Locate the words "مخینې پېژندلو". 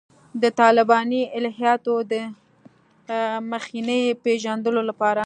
3.51-4.81